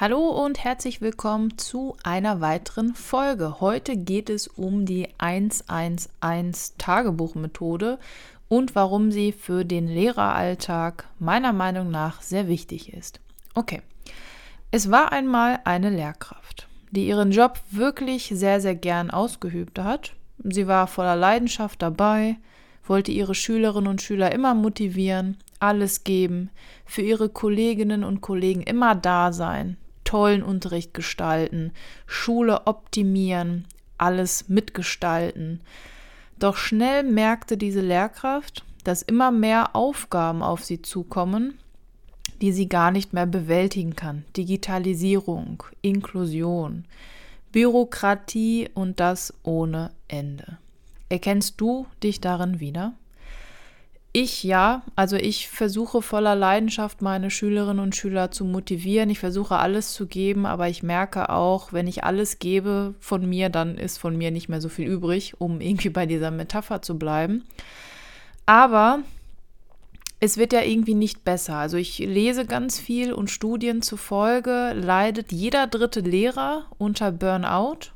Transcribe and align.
Hallo 0.00 0.28
und 0.28 0.62
herzlich 0.62 1.00
willkommen 1.00 1.58
zu 1.58 1.96
einer 2.04 2.40
weiteren 2.40 2.94
Folge. 2.94 3.56
Heute 3.58 3.96
geht 3.96 4.30
es 4.30 4.46
um 4.46 4.86
die 4.86 5.08
111 5.18 6.08
Tagebuchmethode 6.78 7.98
und 8.46 8.76
warum 8.76 9.10
sie 9.10 9.32
für 9.32 9.64
den 9.64 9.88
Lehreralltag 9.88 11.08
meiner 11.18 11.52
Meinung 11.52 11.90
nach 11.90 12.22
sehr 12.22 12.46
wichtig 12.46 12.92
ist. 12.92 13.18
Okay, 13.54 13.82
es 14.70 14.92
war 14.92 15.10
einmal 15.10 15.58
eine 15.64 15.90
Lehrkraft, 15.90 16.68
die 16.92 17.08
ihren 17.08 17.32
Job 17.32 17.58
wirklich 17.72 18.28
sehr, 18.32 18.60
sehr 18.60 18.76
gern 18.76 19.10
ausgeübt 19.10 19.80
hat. 19.80 20.14
Sie 20.44 20.68
war 20.68 20.86
voller 20.86 21.16
Leidenschaft 21.16 21.82
dabei, 21.82 22.36
wollte 22.86 23.10
ihre 23.10 23.34
Schülerinnen 23.34 23.90
und 23.90 24.00
Schüler 24.00 24.30
immer 24.30 24.54
motivieren, 24.54 25.38
alles 25.58 26.04
geben, 26.04 26.50
für 26.86 27.02
ihre 27.02 27.28
Kolleginnen 27.28 28.04
und 28.04 28.20
Kollegen 28.20 28.62
immer 28.62 28.94
da 28.94 29.32
sein, 29.32 29.76
tollen 30.08 30.42
Unterricht 30.42 30.94
gestalten, 30.94 31.72
Schule 32.06 32.66
optimieren, 32.66 33.66
alles 33.98 34.48
mitgestalten. 34.48 35.60
Doch 36.38 36.56
schnell 36.56 37.02
merkte 37.02 37.58
diese 37.58 37.82
Lehrkraft, 37.82 38.64
dass 38.84 39.02
immer 39.02 39.30
mehr 39.30 39.76
Aufgaben 39.76 40.42
auf 40.42 40.64
sie 40.64 40.80
zukommen, 40.80 41.58
die 42.40 42.52
sie 42.52 42.70
gar 42.70 42.90
nicht 42.90 43.12
mehr 43.12 43.26
bewältigen 43.26 43.96
kann. 43.96 44.24
Digitalisierung, 44.34 45.62
Inklusion, 45.82 46.86
Bürokratie 47.52 48.70
und 48.72 49.00
das 49.00 49.34
ohne 49.42 49.90
Ende. 50.06 50.56
Erkennst 51.10 51.60
du 51.60 51.86
dich 52.02 52.22
darin 52.22 52.60
wieder? 52.60 52.94
Ich 54.20 54.42
ja, 54.42 54.82
also 54.96 55.14
ich 55.14 55.48
versuche 55.48 56.02
voller 56.02 56.34
Leidenschaft 56.34 57.02
meine 57.02 57.30
Schülerinnen 57.30 57.78
und 57.78 57.94
Schüler 57.94 58.32
zu 58.32 58.44
motivieren. 58.44 59.10
Ich 59.10 59.20
versuche 59.20 59.58
alles 59.58 59.92
zu 59.92 60.08
geben, 60.08 60.44
aber 60.44 60.68
ich 60.68 60.82
merke 60.82 61.28
auch, 61.28 61.72
wenn 61.72 61.86
ich 61.86 62.02
alles 62.02 62.40
gebe 62.40 62.96
von 62.98 63.28
mir, 63.28 63.48
dann 63.48 63.78
ist 63.78 63.96
von 63.96 64.18
mir 64.18 64.32
nicht 64.32 64.48
mehr 64.48 64.60
so 64.60 64.68
viel 64.68 64.88
übrig, 64.88 65.40
um 65.40 65.60
irgendwie 65.60 65.90
bei 65.90 66.04
dieser 66.04 66.32
Metapher 66.32 66.82
zu 66.82 66.98
bleiben. 66.98 67.44
Aber 68.44 69.04
es 70.18 70.36
wird 70.36 70.52
ja 70.52 70.62
irgendwie 70.62 70.94
nicht 70.94 71.24
besser. 71.24 71.54
Also 71.54 71.76
ich 71.76 72.00
lese 72.00 72.44
ganz 72.44 72.80
viel 72.80 73.12
und 73.12 73.30
Studien 73.30 73.82
zufolge 73.82 74.72
leidet 74.72 75.30
jeder 75.30 75.68
dritte 75.68 76.00
Lehrer 76.00 76.66
unter 76.76 77.12
Burnout 77.12 77.92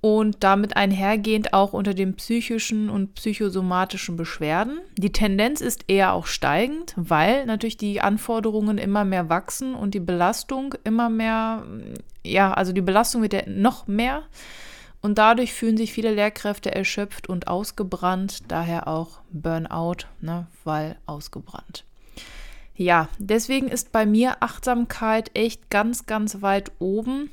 und 0.00 0.36
damit 0.40 0.76
einhergehend 0.76 1.52
auch 1.52 1.72
unter 1.72 1.94
den 1.94 2.14
psychischen 2.14 2.90
und 2.90 3.14
psychosomatischen 3.14 4.16
Beschwerden. 4.16 4.78
Die 4.96 5.12
Tendenz 5.12 5.60
ist 5.60 5.84
eher 5.88 6.12
auch 6.12 6.26
steigend, 6.26 6.94
weil 6.96 7.46
natürlich 7.46 7.76
die 7.76 8.00
Anforderungen 8.00 8.78
immer 8.78 9.04
mehr 9.04 9.28
wachsen 9.28 9.74
und 9.74 9.94
die 9.94 10.00
Belastung 10.00 10.74
immer 10.84 11.08
mehr, 11.08 11.64
ja, 12.22 12.52
also 12.52 12.72
die 12.72 12.82
Belastung 12.82 13.22
wird 13.22 13.32
ja 13.32 13.42
noch 13.46 13.86
mehr 13.86 14.22
und 15.00 15.18
dadurch 15.18 15.52
fühlen 15.52 15.76
sich 15.76 15.92
viele 15.92 16.12
Lehrkräfte 16.14 16.74
erschöpft 16.74 17.28
und 17.28 17.48
ausgebrannt, 17.48 18.50
daher 18.50 18.88
auch 18.88 19.20
Burnout, 19.30 20.06
ne, 20.20 20.46
weil 20.64 20.96
ausgebrannt. 21.06 21.84
Ja, 22.74 23.08
deswegen 23.18 23.68
ist 23.68 23.90
bei 23.92 24.04
mir 24.04 24.42
Achtsamkeit 24.42 25.30
echt 25.34 25.70
ganz, 25.70 26.06
ganz 26.06 26.42
weit 26.42 26.72
oben 26.78 27.30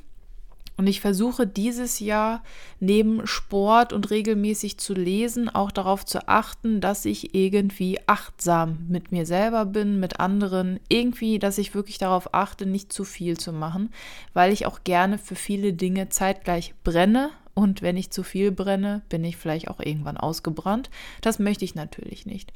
und 0.76 0.88
ich 0.88 1.02
versuche 1.02 1.46
dieses 1.46 2.00
Jahr 2.00 2.42
neben 2.80 3.28
Sport 3.28 3.94
und 3.94 4.10
regelmäßig 4.10 4.80
zu 4.80 4.94
lesen 4.94 5.48
auch 5.48 5.72
darauf 5.72 6.04
zu 6.04 6.28
achten, 6.28 6.82
dass 6.82 7.06
ich 7.06 7.36
irgendwie 7.36 8.00
achtsam 8.08 8.86
mit 8.90 9.12
mir 9.12 9.26
selber 9.26 9.66
bin, 9.66 10.00
mit 10.00 10.20
anderen, 10.20 10.80
irgendwie, 10.90 11.38
dass 11.38 11.60
ich 11.60 11.76
wirklich 11.76 12.00
darauf 12.00 12.34
achte, 12.34 12.66
nicht 12.66 12.92
zu 12.92 13.04
viel 13.04 13.38
zu 13.38 13.54
machen, 13.54 13.92
weil 14.34 14.52
ich 14.52 14.66
auch 14.66 14.84
gerne 14.84 15.20
für 15.20 15.36
viele 15.36 15.74
Dinge 15.74 16.10
zeitgleich 16.10 16.74
brenne. 16.84 17.30
Und 17.54 17.84
wenn 17.84 17.98
ich 17.98 18.10
zu 18.10 18.24
viel 18.24 18.52
brenne, 18.52 19.04
bin 19.10 19.24
ich 19.24 19.38
vielleicht 19.38 19.68
auch 19.68 19.80
irgendwann 19.80 20.18
ausgebrannt. 20.18 20.90
Das 21.22 21.38
möchte 21.38 21.66
ich 21.66 21.76
natürlich 21.76 22.26
nicht. 22.26 22.52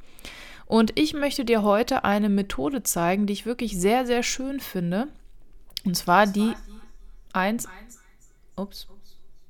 Und 0.66 1.00
ich 1.00 1.14
möchte 1.14 1.46
dir 1.46 1.62
heute 1.62 2.04
eine 2.04 2.30
Methode 2.30 2.82
zeigen, 2.82 3.28
die 3.28 3.34
ich 3.34 3.46
wirklich 3.46 3.80
sehr, 3.80 4.08
sehr 4.08 4.24
schön 4.24 4.60
finde. 4.60 5.08
Und 5.86 5.96
zwar 5.96 6.26
die 6.26 6.54
1 7.34 7.68
Ups. 8.57 8.88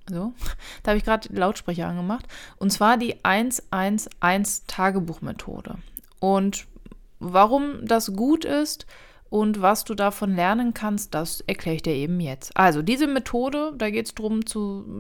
So, 0.10 0.34
da 0.84 0.92
habe 0.92 0.98
ich 0.98 1.04
gerade 1.04 1.30
Lautsprecher 1.34 1.88
angemacht. 1.88 2.28
Und 2.58 2.72
zwar 2.72 2.98
die 2.98 3.16
111 3.24 4.62
Tagebuchmethode. 4.68 5.76
Und 6.20 6.66
warum 7.20 7.86
das 7.86 8.14
gut 8.16 8.46
ist 8.46 8.86
und 9.30 9.62
was 9.62 9.84
du 9.84 9.94
davon 9.94 10.36
lernen 10.36 10.74
kannst, 10.74 11.14
das 11.14 11.42
erkläre 11.42 11.76
ich 11.76 11.82
dir 11.82 11.94
eben 11.94 12.20
jetzt. 12.20 12.56
Also 12.56 12.82
diese 12.82 13.08
Methode, 13.08 13.74
da 13.78 13.90
geht 13.90 14.06
es 14.06 14.16
darum, 14.16 14.40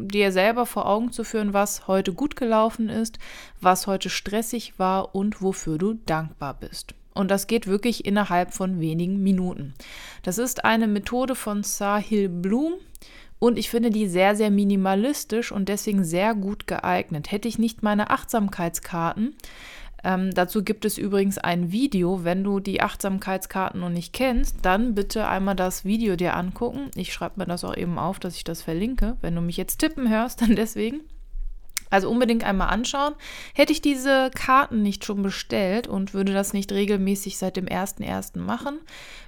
dir 0.07 0.31
selber 0.31 0.66
vor 0.66 0.88
Augen 0.88 1.12
zu 1.12 1.24
führen, 1.24 1.53
was 1.53 1.88
heute 1.88 2.13
gut 2.13 2.35
gelaufen 2.35 2.89
ist, 2.89 3.19
was 3.62 3.88
heute 3.88 4.09
stressig 4.09 4.78
war 4.78 5.16
und 5.16 5.41
wofür 5.41 5.78
du 5.78 5.94
dankbar 5.94 6.56
bist. 6.56 6.94
Und 7.13 7.31
das 7.31 7.47
geht 7.47 7.66
wirklich 7.66 8.06
innerhalb 8.06 8.53
von 8.53 8.79
wenigen 8.79 9.24
Minuten. 9.24 9.74
Das 10.22 10.38
ist 10.38 10.66
eine 10.66 10.88
Methode 10.88 11.34
von 11.34 11.63
Sahil 11.63 12.29
Bloom. 12.29 12.74
Und 13.40 13.59
ich 13.59 13.70
finde 13.70 13.92
die 13.92 14.08
sehr, 14.08 14.36
sehr 14.36 14.50
minimalistisch 14.50 15.52
und 15.52 15.70
deswegen 15.70 16.03
sehr 16.03 16.34
gut 16.34 16.66
geeignet. 16.66 17.31
Hätte 17.31 17.48
ich 17.48 17.59
nicht 17.59 17.84
meine 17.84 18.09
Achtsamkeitskarten, 18.09 19.36
ähm, 20.03 20.34
dazu 20.34 20.64
gibt 20.64 20.86
es 20.86 20.98
übrigens 20.98 21.38
ein 21.38 21.72
Video. 21.72 22.24
Wenn 22.24 22.44
du 22.44 22.59
die 22.59 22.81
Achtsamkeitskarten 22.81 23.81
noch 23.81 23.90
nicht 23.90 24.14
kennst, 24.14 24.58
dann 24.64 24.96
bitte 24.96 25.28
einmal 25.28 25.56
das 25.56 25.86
Video 25.86 26.16
dir 26.16 26.36
angucken. 26.36 26.92
Ich 26.96 27.14
schreibe 27.14 27.40
mir 27.40 27.46
das 27.46 27.64
auch 27.64 27.75
eben 27.75 27.98
auf, 27.98 28.20
dass 28.20 28.36
ich 28.36 28.44
das 28.44 28.62
verlinke. 28.62 29.18
Wenn 29.22 29.36
du 29.36 29.42
mich 29.42 29.58
jetzt 29.58 29.78
tippen 29.78 30.09
hörst, 30.09 30.42
dann 30.42 30.56
deswegen. 30.56 31.02
Also 31.90 32.09
unbedingt 32.09 32.44
einmal 32.44 32.70
anschauen. 32.70 33.16
Hätte 33.53 33.72
ich 33.74 33.81
diese 33.81 34.31
Karten 34.34 34.81
nicht 34.81 35.06
schon 35.06 35.22
bestellt 35.22 35.88
und 35.88 36.14
würde 36.14 36.34
das 36.34 36.53
nicht 36.53 36.72
regelmäßig 36.72 37.38
seit 37.38 37.58
dem 37.58 37.66
1.1. 37.66 38.40
machen, 38.40 38.80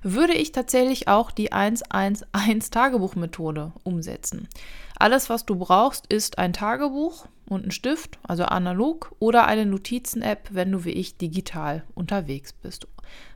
würde 0.03 0.33
ich 0.33 0.51
tatsächlich 0.51 1.07
auch 1.07 1.31
die 1.31 1.51
111 1.51 2.25
Tagebuchmethode 2.69 3.73
umsetzen. 3.83 4.47
Alles, 4.97 5.29
was 5.29 5.45
du 5.45 5.55
brauchst, 5.55 6.07
ist 6.07 6.37
ein 6.37 6.51
Tagebuch 6.51 7.25
und 7.47 7.65
ein 7.65 7.71
Stift, 7.71 8.19
also 8.21 8.43
analog, 8.43 9.15
oder 9.19 9.47
eine 9.47 9.65
Notizen-App, 9.65 10.49
wenn 10.51 10.71
du 10.71 10.83
wie 10.83 10.91
ich 10.91 11.17
digital 11.17 11.83
unterwegs 11.95 12.51
bist. 12.51 12.85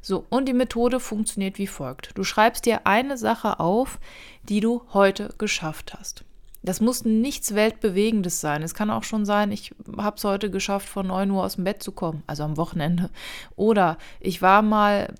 So, 0.02 0.26
und 0.30 0.48
die 0.48 0.54
Methode 0.54 1.00
funktioniert 1.00 1.58
wie 1.58 1.68
folgt. 1.68 2.18
Du 2.18 2.26
schreibst 2.26 2.66
dir 2.66 2.86
eine 2.86 3.18
Sache 3.18 3.62
auf, 3.62 4.00
die 4.44 4.60
du 4.60 4.84
heute 4.94 5.34
geschafft 5.38 5.96
hast. 5.98 6.26
Das 6.64 6.80
muss 6.80 7.04
nichts 7.04 7.54
Weltbewegendes 7.54 8.40
sein. 8.40 8.64
Es 8.64 8.74
kann 8.74 8.90
auch 8.90 9.04
schon 9.04 9.26
sein, 9.26 9.52
ich 9.52 9.76
habe 9.98 10.16
es 10.16 10.24
heute 10.24 10.50
geschafft, 10.50 10.88
von 10.88 11.08
9 11.08 11.30
Uhr 11.30 11.44
aus 11.44 11.56
dem 11.56 11.66
Bett 11.66 11.84
zu 11.84 11.92
kommen, 11.92 12.24
also 12.26 12.44
am 12.44 12.56
Wochenende. 12.56 13.10
Oder 13.58 13.98
ich 14.22 14.42
war 14.42 14.62
mal 14.62 15.14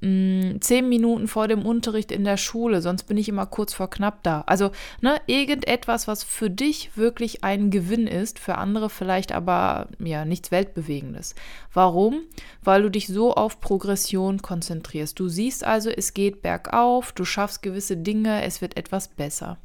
mh, 0.00 0.08
mm, 0.08 0.60
zehn 0.60 0.88
Minuten 0.88 1.26
vor 1.26 1.48
dem 1.48 1.66
Unterricht 1.66 2.12
in 2.12 2.22
der 2.22 2.36
Schule, 2.36 2.82
sonst 2.82 3.04
bin 3.04 3.16
ich 3.16 3.28
immer 3.28 3.46
kurz 3.46 3.74
vor 3.74 3.90
knapp 3.90 4.22
da. 4.22 4.42
Also 4.46 4.70
ne, 5.00 5.20
irgendetwas, 5.26 6.06
was 6.06 6.22
für 6.22 6.50
dich 6.50 6.96
wirklich 6.96 7.42
ein 7.42 7.70
Gewinn 7.70 8.06
ist, 8.06 8.38
für 8.38 8.56
andere 8.56 8.88
vielleicht 8.88 9.32
aber 9.32 9.88
ja 9.98 10.24
nichts 10.24 10.50
Weltbewegendes. 10.50 11.34
Warum? 11.72 12.20
Weil 12.62 12.82
du 12.82 12.90
dich 12.90 13.08
so 13.08 13.34
auf 13.34 13.60
Progression 13.60 14.40
konzentrierst. 14.40 15.18
Du 15.18 15.28
siehst 15.28 15.64
also, 15.64 15.90
es 15.90 16.14
geht 16.14 16.42
bergauf, 16.42 17.12
du 17.12 17.24
schaffst 17.24 17.62
gewisse 17.62 17.96
Dinge, 17.96 18.44
es 18.44 18.60
wird 18.60 18.76
etwas 18.76 19.08
besser. 19.08 19.58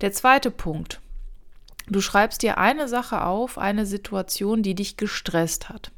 Der 0.00 0.12
zweite 0.12 0.50
Punkt. 0.50 1.00
Du 1.86 2.00
schreibst 2.00 2.42
dir 2.42 2.56
eine 2.56 2.88
Sache 2.88 3.24
auf, 3.24 3.58
eine 3.58 3.84
Situation, 3.84 4.62
die 4.62 4.74
dich 4.74 4.96
gestresst 4.96 5.68
hat. 5.68 5.90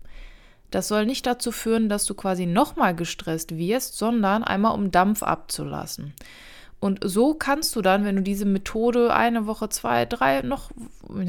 Das 0.73 0.89
soll 0.89 1.07
nicht 1.07 1.27
dazu 1.27 1.53
führen, 1.53 1.89
dass 1.89 2.07
du 2.07 2.15
quasi 2.15 2.47
nochmal 2.47 2.97
gestresst 2.97 3.57
wirst, 3.57 3.97
sondern 3.97 4.43
einmal 4.43 4.75
um 4.75 4.91
Dampf 4.91 5.23
abzulassen. 5.23 6.15
Und 6.81 6.99
so 7.05 7.35
kannst 7.35 7.77
du 7.77 7.81
dann, 7.83 8.05
wenn 8.05 8.17
du 8.17 8.23
diese 8.23 8.45
Methode 8.45 9.15
eine 9.15 9.47
Woche, 9.47 9.69
zwei, 9.69 10.05
drei, 10.05 10.43
noch 10.43 10.73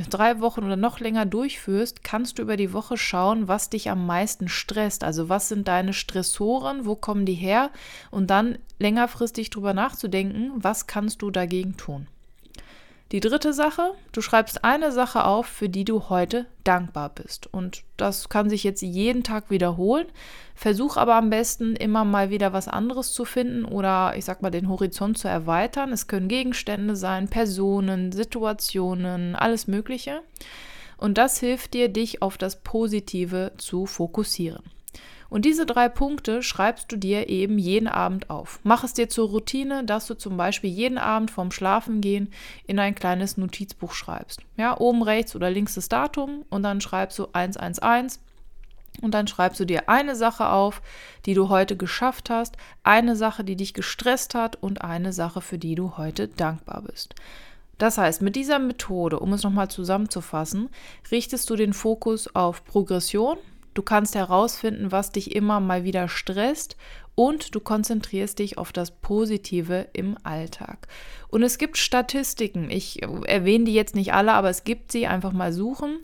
drei 0.10 0.40
Wochen 0.40 0.64
oder 0.64 0.78
noch 0.78 1.00
länger 1.00 1.28
durchführst, 1.28 2.04
kannst 2.04 2.40
du 2.40 2.42
über 2.42 2.58
die 2.58 2.74
Woche 2.74 2.98
schauen, 2.98 3.48
was 3.48 3.70
dich 3.70 3.92
am 3.92 4.08
meisten 4.08 4.48
stresst. 4.48 5.04
Also 5.04 5.30
was 5.30 5.50
sind 5.50 5.68
deine 5.68 5.94
Stressoren, 5.94 6.88
wo 6.88 6.96
kommen 6.96 7.28
die 7.28 7.36
her? 7.36 7.70
Und 8.10 8.32
dann 8.32 8.58
längerfristig 8.80 9.52
drüber 9.52 9.76
nachzudenken, 9.76 10.54
was 10.56 10.88
kannst 10.88 11.22
du 11.22 11.30
dagegen 11.30 11.78
tun. 11.78 12.08
Die 13.12 13.20
dritte 13.20 13.54
Sache, 13.54 13.92
du 14.12 14.22
schreibst 14.22 14.64
eine 14.64 14.92
Sache 14.92 15.26
auf, 15.26 15.46
für 15.46 15.70
die 15.70 15.86
du 15.86 16.10
heute 16.10 16.48
dankbar 16.64 17.10
bist. 17.10 17.48
Und 17.54 17.84
das 17.96 18.28
kann 18.28 18.50
sich 18.50 18.64
jetzt 18.64 18.82
jeden 18.82 19.24
Tag 19.24 19.52
wiederholen. 19.52 20.08
Versuch 20.56 20.98
aber 20.98 21.16
am 21.16 21.30
besten 21.30 21.76
immer 21.76 22.06
mal 22.06 22.32
wieder 22.32 22.54
was 22.54 22.68
anderes 22.68 23.14
zu 23.14 23.24
finden 23.24 23.66
oder 23.66 24.16
ich 24.18 24.26
sag 24.26 24.42
mal 24.42 24.50
den 24.50 24.68
Horizont 24.68 25.20
zu 25.20 25.28
erweitern. 25.28 25.92
Es 25.92 26.08
können 26.08 26.28
Gegenstände 26.28 26.96
sein, 26.96 27.28
Personen, 27.28 28.12
Situationen, 28.12 29.36
alles 29.36 29.68
Mögliche. 29.68 30.22
Und 30.98 31.20
das 31.20 31.40
hilft 31.40 31.76
dir, 31.76 31.90
dich 31.90 32.24
auf 32.24 32.40
das 32.40 32.64
Positive 32.64 33.52
zu 33.58 33.86
fokussieren. 33.86 34.73
Und 35.34 35.46
diese 35.46 35.66
drei 35.66 35.90
Punkte 35.90 36.44
schreibst 36.44 36.92
du 36.92 36.96
dir 36.96 37.28
eben 37.28 37.58
jeden 37.58 37.88
Abend 37.88 38.30
auf. 38.30 38.60
Mach 38.62 38.84
es 38.84 38.94
dir 38.94 39.10
zur 39.10 39.30
Routine, 39.30 39.84
dass 39.84 40.06
du 40.06 40.14
zum 40.14 40.38
Beispiel 40.38 40.70
jeden 40.70 41.00
Abend 41.00 41.32
vorm 41.32 41.50
Schlafengehen 41.50 42.32
in 42.68 42.78
ein 42.78 42.94
kleines 42.94 43.36
Notizbuch 43.36 43.94
schreibst. 43.94 44.42
Ja, 44.58 44.80
oben 44.80 45.02
rechts 45.02 45.36
oder 45.36 45.50
links 45.50 45.74
das 45.74 45.90
Datum 45.90 46.46
und 46.52 46.62
dann 46.62 46.82
schreibst 46.82 47.18
du 47.18 47.30
111 47.34 48.20
und 49.02 49.16
dann 49.16 49.26
schreibst 49.26 49.60
du 49.60 49.66
dir 49.66 49.90
eine 49.90 50.16
Sache 50.16 50.50
auf, 50.50 50.84
die 51.26 51.34
du 51.34 51.50
heute 51.50 51.78
geschafft 51.78 52.30
hast, 52.30 52.56
eine 52.84 53.16
Sache, 53.16 53.44
die 53.44 53.56
dich 53.56 53.74
gestresst 53.74 54.36
hat 54.36 54.62
und 54.62 54.84
eine 54.84 55.14
Sache, 55.14 55.42
für 55.42 55.58
die 55.58 55.74
du 55.74 55.98
heute 55.98 56.28
dankbar 56.28 56.84
bist. 56.84 57.16
Das 57.80 57.98
heißt, 57.98 58.22
mit 58.22 58.36
dieser 58.36 58.60
Methode, 58.60 59.20
um 59.20 59.34
es 59.34 59.42
nochmal 59.42 59.68
zusammenzufassen, 59.68 60.70
richtest 61.10 61.50
du 61.50 61.56
den 61.56 61.74
Fokus 61.74 62.36
auf 62.36 62.64
Progression, 62.66 63.40
Du 63.74 63.82
kannst 63.82 64.16
herausfinden, 64.16 64.92
was 64.92 65.12
dich 65.12 65.36
immer 65.36 65.60
mal 65.60 65.84
wieder 65.84 66.08
stresst 66.08 66.78
und 67.16 67.54
du 67.56 67.60
konzentrierst 67.60 68.40
dich 68.40 68.58
auf 68.58 68.72
das 68.72 68.92
Positive 68.92 69.88
im 69.94 70.18
Alltag. 70.24 70.88
Und 71.30 71.44
es 71.44 71.58
gibt 71.58 71.78
Statistiken, 71.78 72.70
ich 72.70 73.02
erwähne 73.04 73.66
die 73.66 73.74
jetzt 73.74 73.96
nicht 73.96 74.14
alle, 74.14 74.34
aber 74.34 74.50
es 74.50 74.64
gibt 74.64 74.92
sie, 74.92 75.08
einfach 75.08 75.32
mal 75.32 75.54
suchen, 75.54 76.00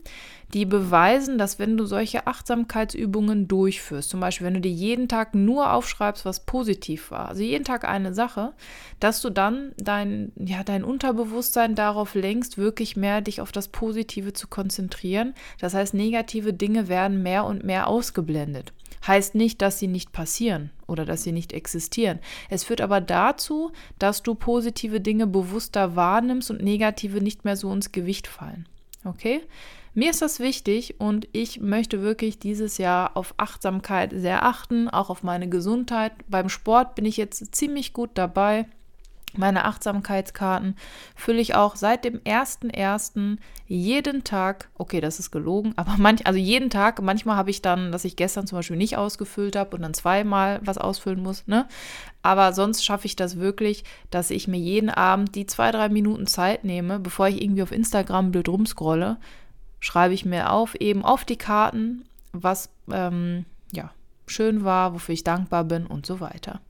die 0.52 0.64
beweisen, 0.64 1.38
dass 1.38 1.58
wenn 1.58 1.76
du 1.76 1.84
solche 1.84 2.26
Achtsamkeitsübungen 2.26 3.46
durchführst, 3.46 4.10
zum 4.10 4.20
Beispiel 4.20 4.46
wenn 4.46 4.54
du 4.54 4.60
dir 4.60 4.72
jeden 4.72 5.08
Tag 5.08 5.34
nur 5.34 5.72
aufschreibst, 5.72 6.24
was 6.24 6.40
positiv 6.40 7.10
war, 7.10 7.28
also 7.28 7.42
jeden 7.42 7.64
Tag 7.64 7.84
eine 7.84 8.14
Sache, 8.14 8.52
dass 8.98 9.20
du 9.20 9.30
dann 9.30 9.72
dein, 9.78 10.32
ja, 10.36 10.64
dein 10.64 10.82
Unterbewusstsein 10.82 11.74
darauf 11.74 12.14
lenkst, 12.14 12.58
wirklich 12.58 12.96
mehr 12.96 13.20
dich 13.20 13.40
auf 13.40 13.52
das 13.52 13.68
Positive 13.68 14.32
zu 14.32 14.48
konzentrieren. 14.48 15.34
Das 15.60 15.74
heißt, 15.74 15.94
negative 15.94 16.52
Dinge 16.52 16.88
werden 16.88 17.22
mehr 17.22 17.44
und 17.44 17.64
mehr 17.64 17.86
ausgeblendet. 17.86 18.72
Heißt 19.06 19.34
nicht, 19.34 19.62
dass 19.62 19.78
sie 19.78 19.88
nicht 19.88 20.12
passieren 20.12 20.70
oder 20.86 21.04
dass 21.04 21.22
sie 21.22 21.32
nicht 21.32 21.52
existieren. 21.52 22.18
Es 22.50 22.64
führt 22.64 22.80
aber 22.80 23.00
dazu, 23.00 23.72
dass 23.98 24.22
du 24.22 24.34
positive 24.34 25.00
Dinge 25.00 25.26
bewusster 25.26 25.96
wahrnimmst 25.96 26.50
und 26.50 26.62
negative 26.62 27.22
nicht 27.22 27.44
mehr 27.44 27.56
so 27.56 27.72
ins 27.72 27.92
Gewicht 27.92 28.26
fallen. 28.26 28.66
Okay? 29.04 29.42
Mir 29.92 30.10
ist 30.10 30.22
das 30.22 30.38
wichtig 30.38 31.00
und 31.00 31.28
ich 31.32 31.60
möchte 31.60 32.02
wirklich 32.02 32.38
dieses 32.38 32.78
Jahr 32.78 33.16
auf 33.16 33.34
Achtsamkeit 33.38 34.12
sehr 34.14 34.44
achten, 34.44 34.88
auch 34.88 35.10
auf 35.10 35.22
meine 35.22 35.48
Gesundheit. 35.48 36.12
Beim 36.28 36.48
Sport 36.48 36.94
bin 36.94 37.04
ich 37.04 37.16
jetzt 37.16 37.54
ziemlich 37.54 37.92
gut 37.92 38.10
dabei. 38.14 38.66
Meine 39.36 39.64
Achtsamkeitskarten 39.64 40.76
fülle 41.14 41.40
ich 41.40 41.54
auch 41.54 41.76
seit 41.76 42.04
dem 42.04 42.18
1.1. 42.20 43.38
jeden 43.66 44.24
Tag, 44.24 44.68
okay, 44.76 45.00
das 45.00 45.18
ist 45.18 45.30
gelogen, 45.30 45.72
aber 45.76 45.94
manch, 45.98 46.26
also 46.26 46.38
jeden 46.38 46.70
Tag, 46.70 47.00
manchmal 47.02 47.36
habe 47.36 47.50
ich 47.50 47.62
dann, 47.62 47.92
dass 47.92 48.04
ich 48.04 48.16
gestern 48.16 48.46
zum 48.46 48.58
Beispiel 48.58 48.76
nicht 48.76 48.96
ausgefüllt 48.96 49.56
habe 49.56 49.76
und 49.76 49.82
dann 49.82 49.94
zweimal 49.94 50.60
was 50.64 50.78
ausfüllen 50.78 51.22
muss, 51.22 51.46
ne? 51.46 51.66
Aber 52.22 52.52
sonst 52.52 52.84
schaffe 52.84 53.06
ich 53.06 53.16
das 53.16 53.38
wirklich, 53.38 53.84
dass 54.10 54.30
ich 54.30 54.46
mir 54.46 54.58
jeden 54.58 54.90
Abend 54.90 55.34
die 55.34 55.46
zwei, 55.46 55.70
drei 55.70 55.88
Minuten 55.88 56.26
Zeit 56.26 56.64
nehme, 56.64 56.98
bevor 56.98 57.28
ich 57.28 57.40
irgendwie 57.40 57.62
auf 57.62 57.72
Instagram 57.72 58.30
blöd 58.30 58.48
rumscrolle, 58.48 59.16
schreibe 59.78 60.12
ich 60.12 60.26
mir 60.26 60.52
auf, 60.52 60.74
eben 60.74 61.04
auf 61.04 61.24
die 61.24 61.38
Karten, 61.38 62.04
was 62.32 62.68
ähm, 62.92 63.46
ja 63.72 63.90
schön 64.26 64.64
war, 64.64 64.94
wofür 64.94 65.14
ich 65.14 65.24
dankbar 65.24 65.64
bin 65.64 65.86
und 65.86 66.06
so 66.06 66.20
weiter. 66.20 66.60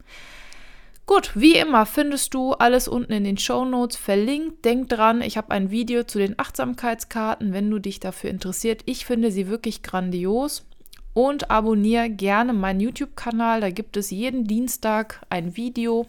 Gut, 1.12 1.32
wie 1.34 1.56
immer 1.56 1.86
findest 1.86 2.34
du 2.34 2.52
alles 2.52 2.86
unten 2.86 3.12
in 3.12 3.24
den 3.24 3.36
Show 3.36 3.64
Notes 3.64 3.96
verlinkt. 3.96 4.64
Denk 4.64 4.90
dran, 4.90 5.22
ich 5.22 5.36
habe 5.36 5.50
ein 5.50 5.72
Video 5.72 6.04
zu 6.04 6.20
den 6.20 6.38
Achtsamkeitskarten, 6.38 7.52
wenn 7.52 7.68
du 7.68 7.80
dich 7.80 7.98
dafür 7.98 8.30
interessiert. 8.30 8.82
Ich 8.86 9.06
finde 9.06 9.32
sie 9.32 9.48
wirklich 9.48 9.82
grandios. 9.82 10.64
Und 11.12 11.50
abonniere 11.50 12.10
gerne 12.10 12.52
meinen 12.52 12.78
YouTube-Kanal, 12.78 13.60
da 13.60 13.70
gibt 13.70 13.96
es 13.96 14.12
jeden 14.12 14.44
Dienstag 14.44 15.26
ein 15.30 15.56
Video. 15.56 16.06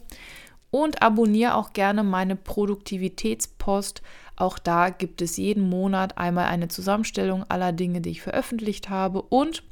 Und 0.70 1.02
abonniere 1.02 1.56
auch 1.56 1.72
gerne 1.72 2.04
meine 2.04 2.36
Produktivitätspost. 2.36 4.02
Auch 4.36 4.60
da 4.60 4.90
gibt 4.90 5.20
es 5.20 5.36
jeden 5.36 5.68
Monat 5.68 6.16
einmal 6.16 6.46
eine 6.46 6.68
Zusammenstellung 6.68 7.44
aller 7.48 7.72
Dinge, 7.72 8.02
die 8.02 8.10
ich 8.10 8.22
veröffentlicht 8.22 8.88
habe. 8.88 9.20
Und 9.20 9.64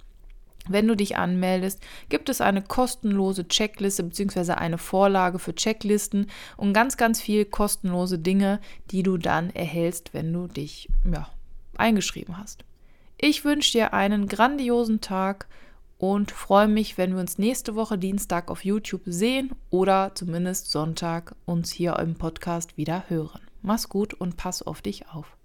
wenn 0.69 0.87
du 0.87 0.95
dich 0.95 1.17
anmeldest, 1.17 1.81
gibt 2.09 2.29
es 2.29 2.41
eine 2.41 2.63
kostenlose 2.63 3.49
Checkliste 3.49 4.03
bzw. 4.05 4.53
eine 4.53 4.79
Vorlage 4.79 5.39
für 5.39 5.55
Checklisten 5.55 6.27
und 6.57 6.73
ganz, 6.73 6.97
ganz 6.97 7.21
viel 7.21 7.45
kostenlose 7.45 8.19
Dinge, 8.19 8.61
die 8.91 9.03
du 9.03 9.17
dann 9.17 9.51
erhältst, 9.51 10.13
wenn 10.13 10.33
du 10.33 10.47
dich 10.47 10.89
ja, 11.11 11.29
eingeschrieben 11.77 12.39
hast. 12.39 12.65
Ich 13.19 13.45
wünsche 13.45 13.73
dir 13.73 13.95
einen 13.95 14.29
grandiosen 14.29 15.01
Tag 15.01 15.47
und 15.99 16.31
freue 16.31 16.69
mich, 16.69 16.97
wenn 16.97 17.13
wir 17.13 17.21
uns 17.21 17.39
nächste 17.39 17.75
Woche 17.75 17.99
Dienstag 17.99 18.51
auf 18.51 18.65
YouTube 18.65 19.03
sehen 19.05 19.53
oder 19.69 20.13
zumindest 20.15 20.71
Sonntag 20.71 21.35
uns 21.45 21.71
hier 21.71 21.99
im 21.99 22.15
Podcast 22.15 22.77
wieder 22.79 23.05
hören. 23.09 23.43
Mach's 23.61 23.91
gut 23.91 24.15
und 24.15 24.39
pass 24.39 24.63
auf 24.63 24.81
dich 24.81 25.09
auf. 25.09 25.37